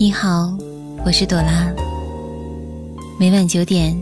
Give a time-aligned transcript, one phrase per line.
[0.00, 0.56] 你好，
[1.04, 1.74] 我是朵拉。
[3.18, 4.00] 每晚九点，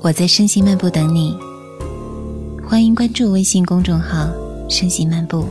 [0.00, 1.36] 我在声行漫步等你。
[2.66, 4.30] 欢迎关注微信公众号
[4.70, 5.46] “声行漫步”。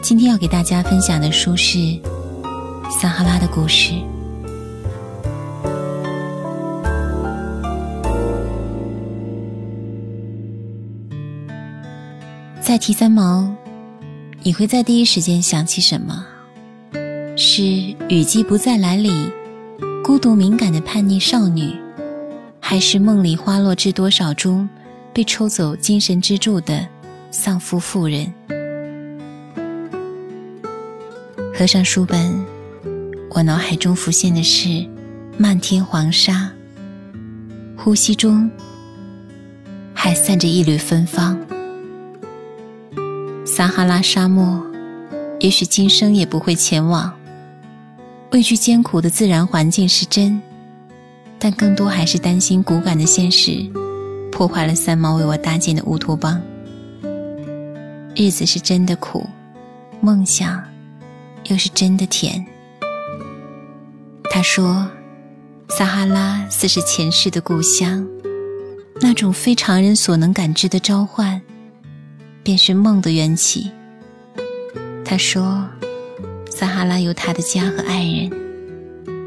[0.00, 1.78] 今天要给大家分享的书是
[2.98, 3.92] 《撒哈拉的故事》。
[12.62, 13.54] 在提三毛，
[14.42, 16.28] 你会在第一时间想起什么？
[17.36, 17.64] 是
[18.08, 19.10] 雨季不再来里，
[20.04, 21.74] 孤独敏感的叛逆少女，
[22.60, 24.68] 还是梦里花落知多少中
[25.12, 26.86] 被抽走精神支柱的
[27.32, 28.32] 丧夫妇人？
[31.52, 32.44] 合上书本，
[33.30, 34.86] 我脑海中浮现的是
[35.36, 36.52] 漫天黄沙，
[37.76, 38.48] 呼吸中
[39.92, 41.36] 还散着一缕芬芳。
[43.44, 44.64] 撒哈拉沙漠，
[45.40, 47.12] 也许今生也不会前往。
[48.34, 50.42] 畏惧艰苦的自然环境是真，
[51.38, 53.64] 但更多还是担心骨感的现实
[54.32, 56.42] 破坏了三毛为我搭建的乌托邦。
[58.16, 59.24] 日子是真的苦，
[60.00, 60.60] 梦想
[61.44, 62.44] 又是真的甜。
[64.28, 64.90] 他说
[65.70, 68.04] ：“撒哈拉似是前世的故乡，
[69.00, 71.40] 那种非常人所能感知的召唤。”
[72.42, 73.70] 便是梦的缘起。
[75.04, 75.68] 他说
[76.54, 78.30] ：“撒哈拉有他的家和爱人，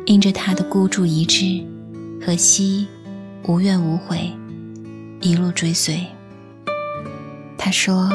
[0.06, 1.62] 因着他的孤注一掷
[2.26, 2.88] 荷西
[3.46, 4.32] 无怨无悔，
[5.20, 6.08] 一路追随。”
[7.60, 8.10] 他说：“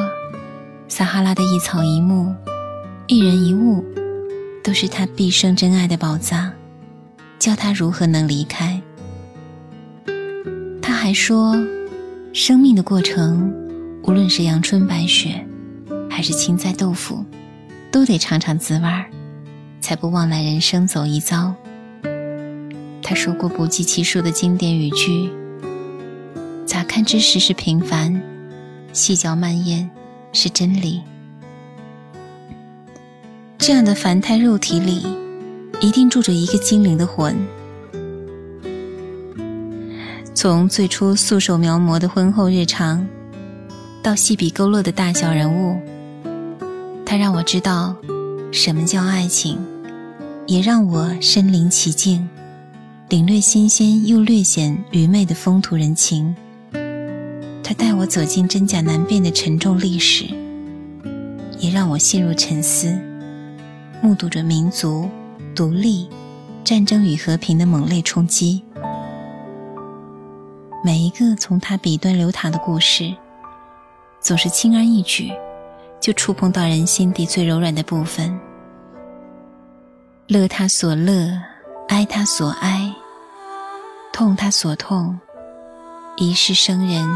[0.88, 2.34] 撒哈拉的一草一木、
[3.06, 3.84] 一人一物，
[4.64, 6.50] 都是他毕生珍爱的宝藏，
[7.38, 8.80] 叫他如何能离开？”
[10.80, 11.54] 他还说
[12.32, 13.52] ：“生命的过程。”
[14.04, 15.46] 无论是阳春白雪，
[16.08, 17.22] 还是青菜豆腐，
[17.92, 19.04] 都得尝尝滋味儿，
[19.80, 21.54] 才不枉来人生走一遭。
[23.02, 25.30] 他说过不计其数的经典语句，
[26.64, 28.18] 咋看之时是平凡，
[28.94, 29.90] 细嚼慢咽
[30.32, 31.02] 是真理。
[33.58, 35.06] 这样的凡胎肉体里，
[35.80, 37.36] 一定住着一个精灵的魂。
[40.34, 43.06] 从最初素手描摹的婚后日常。
[44.02, 45.80] 到细笔勾勒的大小人物，
[47.12, 47.94] 它让我知道
[48.52, 49.62] 什么叫爱情，
[50.46, 52.26] 也让我身临其境，
[53.10, 56.34] 领略新鲜又略显愚昧的风土人情。
[57.62, 60.24] 它带我走进真假难辨的沉重历史，
[61.58, 62.98] 也让我陷入沉思，
[64.00, 65.06] 目睹着民族
[65.54, 66.08] 独立、
[66.64, 68.62] 战争与和平的猛烈冲击。
[70.82, 73.14] 每一个从他笔端流淌的故事。
[74.18, 75.30] 总是轻而易举，
[76.02, 78.36] 就触碰到人心底最柔软的部分。
[80.26, 81.40] 乐他所乐，
[81.88, 82.92] 哀他所哀，
[84.12, 85.16] 痛他所痛，
[86.16, 87.08] 一世生人，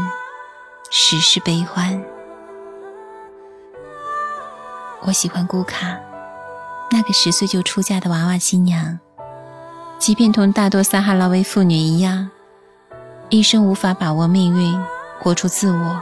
[0.89, 2.01] 十世悲欢。
[5.01, 5.99] 我喜欢古卡，
[6.89, 8.97] 那个十岁就出嫁的娃娃新娘，
[9.99, 12.29] 即便同大多撒哈拉维妇女一样，
[13.27, 14.81] 一生无法把握命运，
[15.19, 16.01] 活出自我。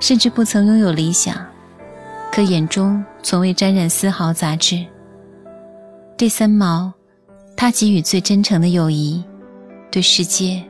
[0.00, 1.36] 甚至不曾拥有理想，
[2.32, 4.86] 可眼中从未沾染丝毫杂质。
[6.16, 6.90] 对三毛，
[7.54, 9.22] 他给予最真诚的友谊；
[9.90, 10.64] 对世界，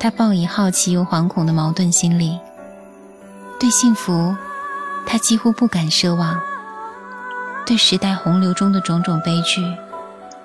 [0.00, 2.36] 他抱以好奇又惶恐的矛盾心理；
[3.60, 4.34] 对幸福，
[5.06, 6.34] 他几乎不敢奢望；
[7.64, 9.62] 对时代洪流中的种种悲剧，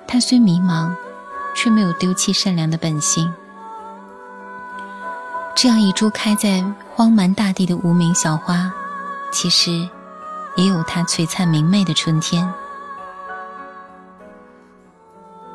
[0.06, 0.92] 他虽迷茫，
[1.56, 3.28] 却没有丢弃善良的本性。
[5.56, 6.64] 这样一株开在
[6.94, 8.70] 荒蛮大地的无名小花，
[9.32, 9.88] 其实
[10.56, 12.52] 也有它璀璨明媚的春天。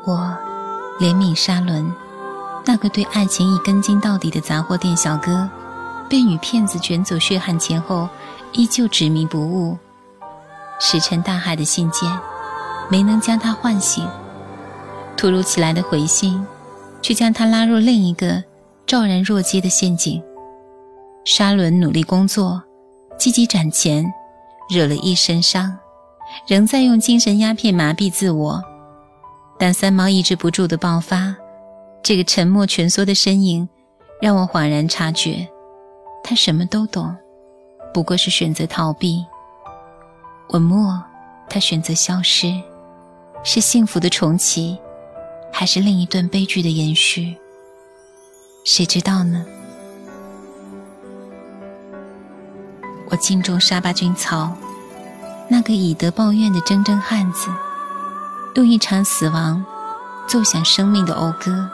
[0.04, 0.16] 我
[0.98, 1.92] 怜悯沙伦，
[2.64, 5.48] 那个对爱情一根筋到底的杂货店小哥，
[6.08, 8.08] 被女骗子卷走血汗钱后，
[8.52, 9.76] 依旧执迷不悟。
[10.80, 12.18] 石沉大海的信件，
[12.88, 14.04] 没能将他唤醒；
[15.16, 16.44] 突如其来的回信，
[17.00, 18.42] 却将他拉入另一个。
[18.84, 20.22] 昭然若揭的陷阱。
[21.24, 22.62] 沙伦努力工作，
[23.16, 24.12] 积极攒钱，
[24.72, 25.78] 惹了一身伤，
[26.46, 28.64] 仍在用精神鸦片麻痹自我。
[29.58, 31.36] 但三毛抑制不住的爆发，
[32.02, 33.68] 这个沉默蜷缩的身影，
[34.18, 35.46] 让我恍然察觉，
[36.24, 37.14] 他什么都懂，
[37.92, 39.22] 不过是选择逃避。
[40.48, 40.98] 文末，
[41.50, 42.50] 他选择消失，
[43.44, 44.78] 是幸福的重启，
[45.52, 47.36] 还是另一段悲剧的延续？
[48.64, 49.44] 谁知道呢？
[53.12, 54.56] 我敬重沙巴军曹，
[55.46, 57.50] 那个以德报怨的铮铮汉子，
[58.54, 59.62] 用一场死亡
[60.26, 61.68] 奏响生命的讴歌。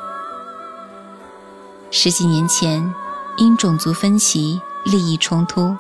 [1.93, 2.93] 十几年前，
[3.37, 5.77] 因种族分歧、利益冲突，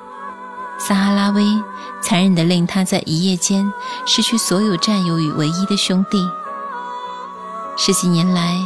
[0.78, 1.44] 撒哈拉威
[2.00, 3.72] 残忍地令他在一夜间
[4.06, 6.24] 失去所有战友与唯一的兄弟。
[7.76, 8.62] 十几年来，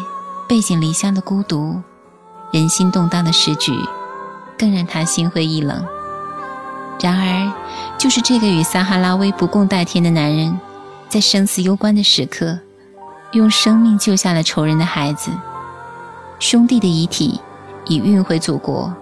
[0.46, 1.80] 背井离乡的孤独，
[2.52, 3.72] 人心动荡的时局，
[4.58, 5.82] 更让他心灰意冷。
[7.02, 7.52] 然而，
[7.98, 10.56] 就是这个与撒哈拉威不共戴天的男人，
[11.08, 12.56] 在生死攸关的时刻，
[13.32, 15.32] 用生命救下了仇人的孩子。
[16.38, 17.40] 兄弟的遗体
[17.86, 18.94] 已运回祖国，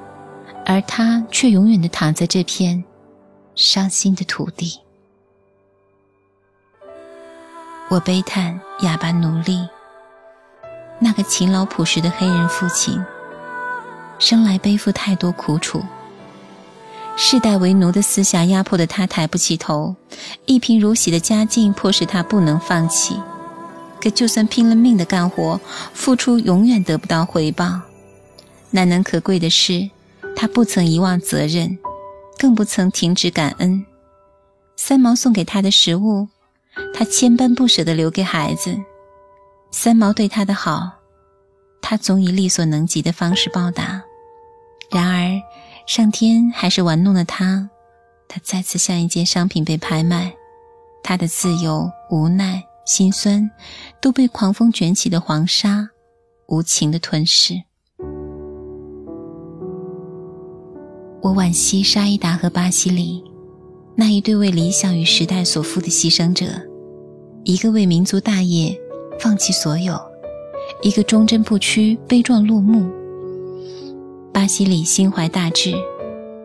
[0.64, 2.82] 而他却永远地躺在这片
[3.54, 4.80] 伤心的土地。
[7.90, 9.68] 我悲叹哑巴奴隶，
[10.98, 12.98] 那个勤劳朴实的黑人父亲，
[14.18, 15.84] 生来背负太多苦楚。
[17.22, 19.94] 世代为奴的思想压迫的他抬不起头，
[20.46, 23.14] 一贫如洗的家境迫使他不能放弃。
[24.00, 25.60] 可就算拼了命的干活，
[25.92, 27.78] 付出永远得不到回报。
[28.70, 29.90] 难能可贵的是，
[30.34, 31.78] 他不曾遗忘责任，
[32.38, 33.84] 更不曾停止感恩。
[34.76, 36.26] 三毛送给他的食物，
[36.94, 38.74] 他千般不舍地留给孩子。
[39.70, 40.90] 三毛对他的好，
[41.82, 44.02] 他总以力所能及的方式报答。
[44.90, 45.40] 然而，
[45.92, 47.68] 上天还是玩弄了他，
[48.28, 50.32] 他再次像一件商品被拍卖，
[51.02, 52.62] 他的自由、无奈。
[52.86, 53.50] 心酸
[54.00, 55.90] 都被狂风卷起的黄沙
[56.46, 57.54] 无情的吞噬。
[61.20, 63.24] 我惋惜沙伊达和巴西里
[63.96, 66.46] 那一对为理想与时代所负的牺牲者，
[67.42, 68.80] 一个为民族大业
[69.18, 70.00] 放弃所有，
[70.82, 72.88] 一个忠贞不屈悲壮落幕。
[74.32, 75.74] 巴西里心怀大志，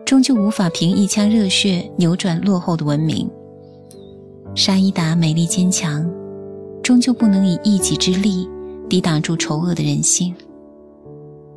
[0.04, 3.28] 终究无法凭一腔热血扭转落后的文明。
[4.54, 6.08] 沙伊达美丽坚强。
[6.82, 8.48] 终究不能以一己之力
[8.88, 10.32] 抵挡住丑恶的人性。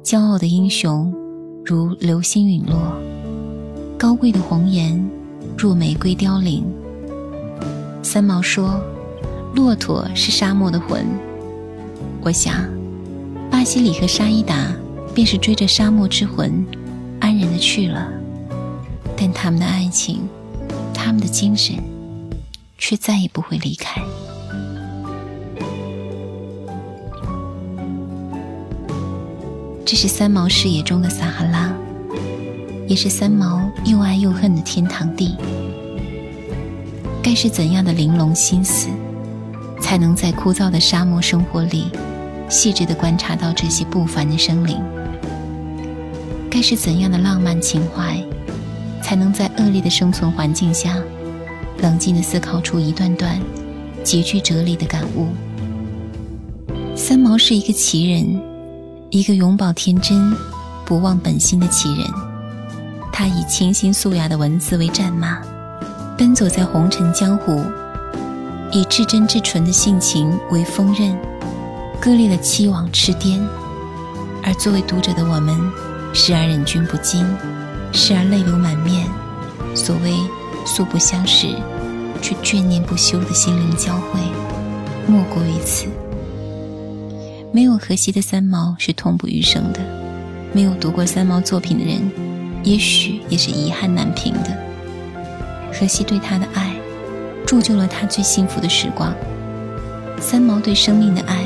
[0.03, 1.13] 骄傲的英雄
[1.63, 2.75] 如流星陨落，
[3.95, 5.07] 高贵的红颜
[5.55, 6.65] 若玫瑰凋零。
[8.01, 8.81] 三毛说
[9.53, 11.05] ：“骆驼是沙漠的魂。”
[12.25, 12.67] 我想，
[13.51, 14.73] 巴西里和沙伊达
[15.19, 16.66] 便是追着沙漠之魂，
[17.19, 18.07] 安然的去了。
[19.18, 20.21] 但他们的爱情，
[20.94, 21.75] 他们的精神，
[22.77, 24.01] 却再也不会离开。
[29.86, 31.69] 这是三毛视野中的撒哈拉，
[32.88, 35.36] 也是三毛又爱又恨的天堂地。
[37.21, 38.88] 该是怎样的玲珑心思，
[39.81, 41.88] 才能在枯燥的沙漠生活里，
[42.48, 44.81] 细致的观察到这些不凡的生灵？
[46.59, 48.21] 该是怎样的浪漫情怀，
[49.01, 50.97] 才能在恶劣的生存环境下，
[51.81, 53.39] 冷静地思考出一段段
[54.03, 55.29] 极具哲理的感悟？
[56.97, 58.41] 三毛是一个奇人。
[59.09, 60.35] 一个永葆天真、
[60.85, 62.06] 不忘本心的奇人，
[63.09, 65.39] 他以清新素雅的文字为战马，
[66.17, 67.63] 奔走在红尘江湖；
[68.73, 71.17] 以至真至纯的性情为锋刃，
[72.01, 73.39] 割裂了七王痴癫。
[74.44, 75.57] 而作为读者的我们，
[76.13, 77.25] 时而忍俊不禁，
[77.94, 79.07] 时而泪流满面。
[79.75, 80.13] 所谓
[80.65, 81.47] 素不相识，
[82.21, 84.19] 却眷念不休的心灵交汇，
[85.07, 85.85] 莫过于此。
[87.51, 89.80] 没有荷西的三毛是痛不欲生的，
[90.51, 92.11] 没有读过三毛作品的人，
[92.63, 94.49] 也许也是遗憾难平的。
[95.71, 96.73] 荷西对他的爱，
[97.45, 99.13] 铸就了他最幸福的时光；
[100.19, 101.45] 三毛对生命的爱，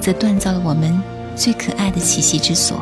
[0.00, 0.98] 则锻造了我们
[1.34, 2.80] 最可爱的栖息之所。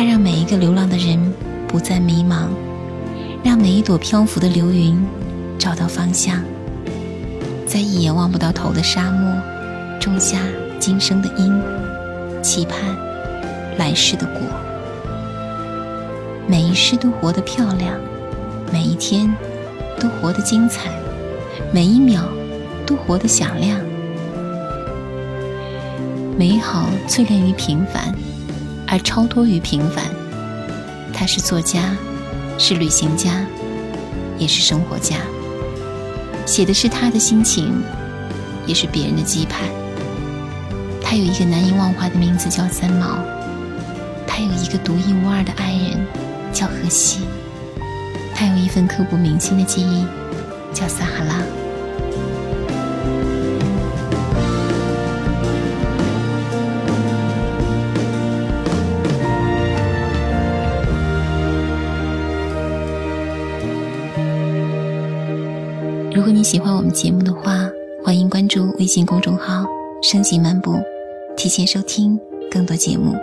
[0.00, 1.20] 它让每一个流浪的人
[1.68, 2.46] 不再迷茫，
[3.44, 4.98] 让每一朵漂浮的流云
[5.58, 6.42] 找到方向，
[7.66, 9.30] 在一眼望不到头的沙漠。
[10.00, 10.38] 种下
[10.78, 11.52] 今生的因，
[12.42, 12.78] 期盼
[13.76, 14.40] 来世的果。
[16.46, 17.94] 每一世都活得漂亮，
[18.72, 19.30] 每一天
[20.00, 20.90] 都活得精彩，
[21.74, 22.22] 每一秒
[22.86, 23.78] 都活得响亮。
[26.38, 28.14] 美好淬炼于平凡，
[28.90, 30.04] 而超脱于平凡。
[31.12, 31.96] 他是作家，
[32.58, 33.46] 是旅行家，
[34.36, 35.16] 也是生活家。
[36.44, 37.80] 写的是他的心情，
[38.66, 39.60] 也是别人的期盼。
[41.00, 43.18] 他有一个难以忘怀的名字，叫三毛；
[44.26, 46.04] 他有一个独一无二的爱人，
[46.52, 47.20] 叫荷西；
[48.34, 50.04] 他有一份刻骨铭心的记忆，
[50.74, 51.59] 叫撒哈拉。
[66.20, 67.66] 如果你喜欢我们节目的话，
[68.04, 69.64] 欢迎关注微信公众号
[70.04, 70.78] “升级漫步”，
[71.34, 73.14] 提前收听更多节目。